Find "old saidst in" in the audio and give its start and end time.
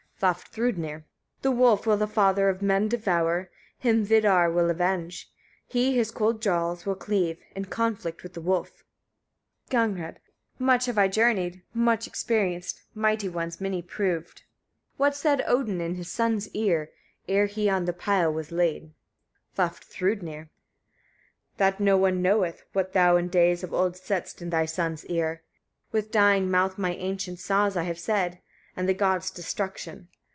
23.73-24.51